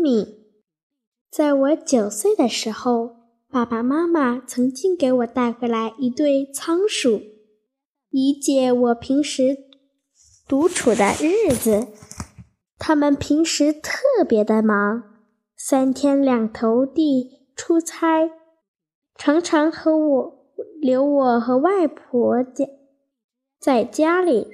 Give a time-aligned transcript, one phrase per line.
[0.00, 0.46] 米。
[1.30, 3.16] 在我九岁的时候，
[3.48, 7.20] 爸爸妈妈曾经给我带回来一对仓鼠，
[8.10, 9.56] 以解我平时
[10.48, 11.88] 独处的日子。
[12.78, 15.02] 他们平时特别的忙，
[15.56, 18.30] 三天两头地出差，
[19.16, 20.46] 常常和我
[20.80, 22.66] 留我和外婆家
[23.60, 24.48] 在家里。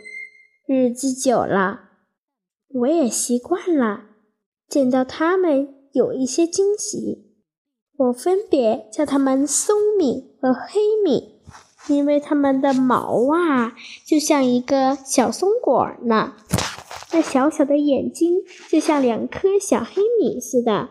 [0.66, 1.90] 日子久了，
[2.68, 4.05] 我也习惯了，
[4.68, 5.74] 见到他们。
[5.92, 7.24] 有一些惊喜，
[7.96, 11.40] 我分别叫它们松米和黑米，
[11.88, 13.74] 因为它们的毛啊，
[14.06, 16.34] 就像一个小松果呢。
[17.12, 20.90] 那小小的眼睛就像两颗小黑米似的，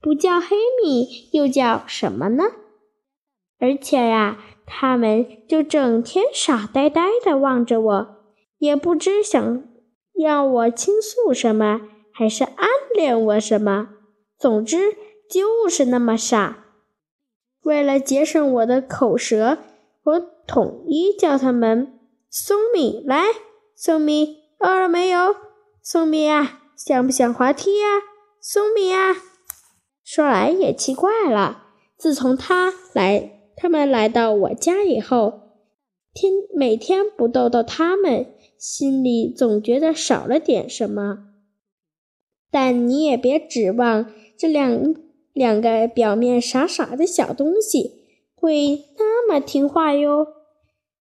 [0.00, 2.44] 不叫黑米又叫什么呢？
[3.58, 8.16] 而且呀，它们就整天傻呆呆地望着我，
[8.56, 9.64] 也不知想
[10.14, 11.82] 让我倾诉什么，
[12.18, 13.90] 还是暗恋我什么。
[14.36, 14.96] 总之
[15.30, 16.64] 就是那么傻。
[17.62, 19.58] 为了节省我的口舌，
[20.02, 23.04] 我统一叫他们松米。
[23.06, 23.26] 来，
[23.76, 25.36] 松米，饿了没有？
[25.80, 27.86] 松米啊，想不想滑梯呀？
[28.40, 29.14] 松米啊。
[30.02, 31.66] 说来也奇怪了，
[31.96, 35.52] 自从他来，他们来到我家以后，
[36.12, 41.27] 天每天不逗逗他们，心里总觉得少了点什么。
[42.50, 44.10] 但你也别指望。
[44.36, 44.94] 这两
[45.32, 48.04] 两个表面傻傻的小东西
[48.34, 50.26] 会那么听话哟。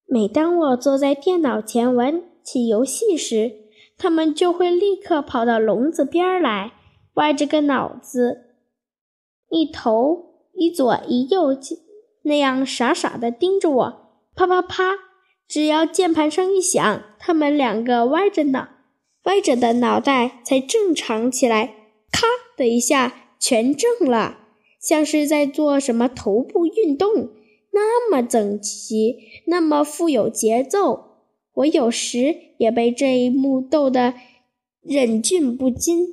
[0.07, 3.53] 每当我坐在电脑前玩起游戏时，
[3.97, 6.73] 它们就会立刻跑到笼子边来，
[7.15, 8.57] 歪着个脑子，
[9.48, 11.57] 一头一左一右
[12.25, 13.98] 那样傻傻的盯着我。
[14.35, 14.95] 啪啪啪！
[15.48, 18.69] 只要键盘声一响，它们两个歪着脑
[19.25, 21.75] 歪着的脑袋才正常起来。
[22.11, 23.19] 咔的一下。
[23.45, 24.39] 全正了，
[24.81, 27.31] 像是在做什么头部运动，
[27.73, 29.17] 那么整齐，
[29.48, 31.17] 那么富有节奏。
[31.55, 34.14] 我有时也被这一幕逗得
[34.80, 36.07] 忍俊不禁。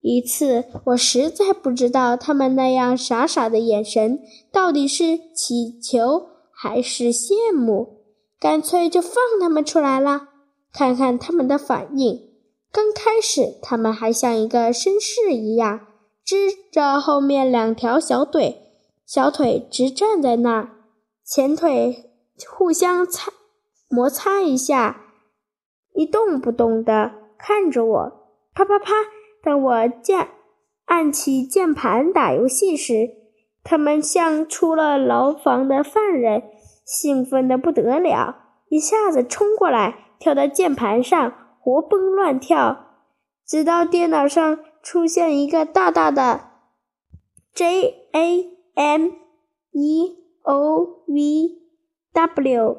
[0.00, 4.18] 一次，我实在不知道他们那样傻傻的眼神
[4.50, 8.00] 到底是乞求还是羡慕，
[8.40, 10.30] 干脆就放他们出来了，
[10.72, 12.27] 看看他们的反应。
[12.70, 15.86] 刚开始，他们还像一个绅士一样。
[16.24, 18.60] 支着后面两条小腿，
[19.06, 20.68] 小腿直站在那儿，
[21.24, 22.10] 前腿
[22.46, 23.32] 互相擦
[23.88, 25.06] 摩擦一下，
[25.94, 28.12] 一动不动地看着我。
[28.54, 28.92] 啪啪啪！
[29.42, 30.28] 当我键
[30.84, 33.08] 按起键盘打游戏时，
[33.64, 36.42] 他们像出了牢房的犯人，
[36.84, 38.36] 兴奋得不得了，
[38.68, 41.32] 一下子冲过来，跳到键盘上，
[41.68, 42.94] 活蹦乱跳，
[43.46, 44.60] 直到电脑上。
[44.80, 46.48] 出现一个大大的
[47.52, 49.10] J A M
[49.72, 51.58] E O V
[52.14, 52.78] W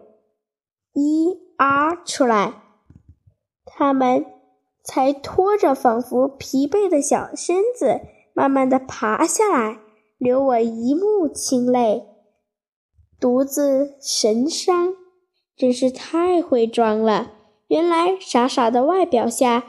[0.93, 2.63] E R 出来，
[3.63, 4.25] 他们
[4.83, 7.99] 才拖着仿佛疲惫的小身子，
[8.33, 9.77] 慢慢的爬下来，
[10.17, 12.07] 留我一目清泪，
[13.19, 14.95] 独自神伤，
[15.55, 17.33] 真是太会装了。
[17.69, 19.63] 原来傻傻的外表下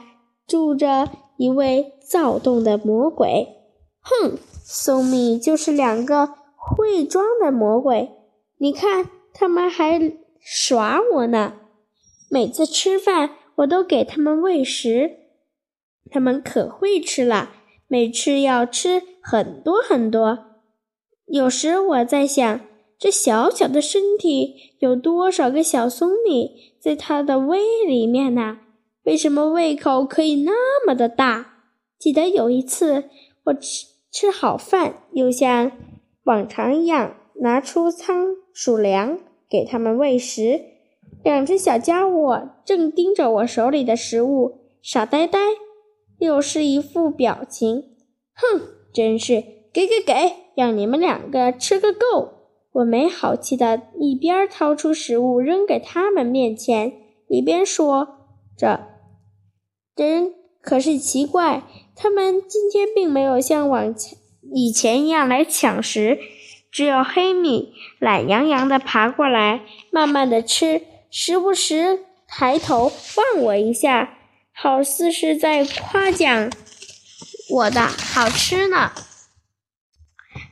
[0.45, 1.93] 住着一位。
[2.11, 3.55] 躁动的魔鬼，
[4.01, 8.11] 哼，松米就是两个会装的魔鬼。
[8.57, 10.11] 你看，他们还
[10.41, 11.53] 耍我呢。
[12.29, 15.19] 每次吃饭，我都给他们喂食，
[16.09, 17.51] 他们可会吃了，
[17.87, 20.39] 每次要吃很多很多。
[21.27, 22.59] 有时我在想，
[23.01, 27.57] 这小小的身体有多少个小松米在它的胃
[27.87, 28.59] 里面呢？
[29.05, 31.63] 为什么胃口可以那么的大？
[31.97, 33.05] 记得有一次，
[33.45, 35.71] 我吃吃好饭，又像
[36.25, 39.17] 往常一样拿出仓鼠粮
[39.49, 40.61] 给它们喂食。
[41.23, 45.39] 两只小家伙正盯着我手里的食物，傻呆呆，
[46.19, 47.95] 又是一副表情。
[48.35, 48.61] 哼，
[48.93, 49.43] 真是
[49.73, 50.13] 给给给，
[50.55, 52.40] 让你们两个吃个够！
[52.71, 56.93] 我没好气的一边掏出食物扔给他们面前，
[57.27, 58.87] 一边说着
[59.95, 61.63] ：“真可是奇怪。”
[61.93, 64.17] 他们今天并没有像往前
[64.53, 66.17] 以前一样来抢食，
[66.71, 70.81] 只有黑米懒洋洋地爬过来，慢慢地吃，
[71.11, 74.17] 时不时抬头望我一下，
[74.53, 76.49] 好似是在夸奖
[77.49, 78.91] 我的好吃呢。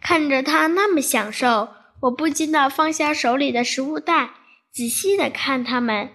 [0.01, 1.69] 看着他那么享受，
[2.01, 4.31] 我不禁地放下手里的食物袋，
[4.71, 6.09] 仔细地看它们。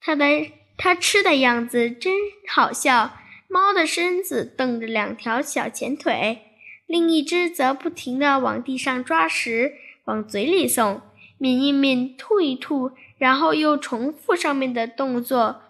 [0.00, 2.14] 它的它吃的样子真
[2.48, 3.12] 好笑。
[3.52, 6.42] 猫的身子蹬着两条小前腿，
[6.86, 9.72] 另一只则不停地往地上抓食，
[10.04, 11.02] 往嘴里送，
[11.38, 15.62] 抿一抿，吐一吐，然后又重复上面的动作，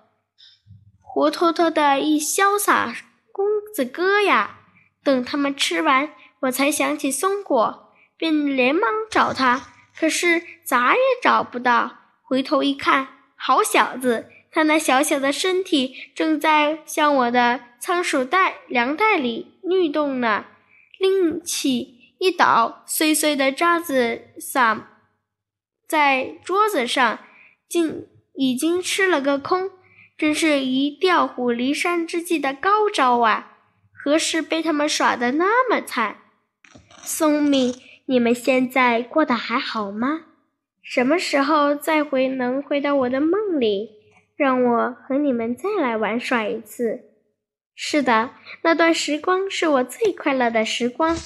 [1.01, 2.95] 活脱脱的一潇洒
[3.33, 4.59] 公子哥呀！
[5.03, 7.90] 等他们吃完，我才想起松果，
[8.21, 11.97] 便连忙找他，可是咋也找不到。
[12.23, 14.27] 回头一看，好小子！
[14.53, 20.45] 他那小小的身体正在向我的仓鼠袋粮袋里律动呢，
[20.99, 24.91] 拎起一倒，碎碎的渣子洒
[25.89, 27.21] 在桌子上，
[27.67, 29.71] 竟已经吃了个空，
[30.19, 33.53] 真是一调虎离山之计的高招啊！
[34.05, 36.19] 何时被他们耍得那么惨？
[37.03, 37.77] 松米，
[38.11, 40.23] 你们现在过得还好吗？
[40.83, 43.91] 什么时候再回能回到我的梦里？
[44.35, 47.03] 让我和你们再来玩耍一次。
[47.77, 48.31] 是的，
[48.63, 51.17] 那段时光是我最快乐的时光，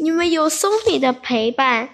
[0.00, 1.90] 因为有松米的陪伴。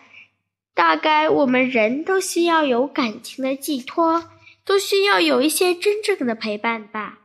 [0.72, 4.30] 大概我们人都需要有感情的寄托，
[4.64, 7.18] 都需要有一些真正的陪伴吧。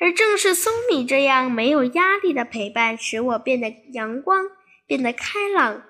[0.00, 4.46] 而正是松米这样没有压力的陪伴，使我变得阳光，
[4.88, 5.84] 变得开朗。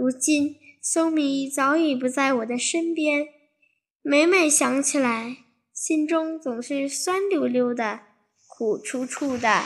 [0.00, 3.26] 如今，松米早已不在我的身边，
[4.00, 5.36] 每每想起来。
[5.74, 8.00] 心中总是酸溜溜的，
[8.48, 9.62] 苦楚楚的。